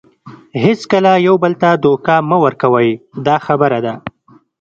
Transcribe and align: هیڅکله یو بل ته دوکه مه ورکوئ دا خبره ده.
هیڅکله 0.63 1.11
یو 1.27 1.35
بل 1.43 1.53
ته 1.61 1.69
دوکه 1.83 2.15
مه 2.29 2.37
ورکوئ 2.43 2.89
دا 3.25 3.35
خبره 3.45 3.79
ده. 3.85 3.93